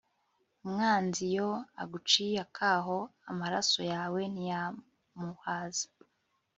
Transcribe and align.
umwanziiyo 0.65 1.49
aguciye 1.81 2.37
akaho, 2.45 2.97
amaraso 3.31 3.79
yawe 3.93 4.21
ntiyamuhaza 4.33 5.85